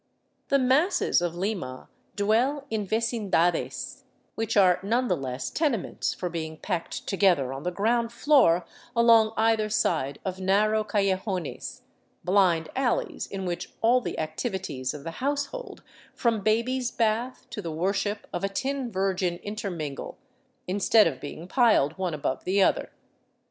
[0.47, 4.01] The" masses" of Lima dwell in vecindades,
[4.33, 9.31] which are none the less tenements for being packed together on the ground floor along
[9.37, 11.81] either side of narrow callejones,
[12.23, 15.83] blind alleys in which all the ac tivities of the household
[16.15, 20.17] from baby's bath to the worship of a tin Virgin intermingle,
[20.67, 22.91] instead of being piled one above the other.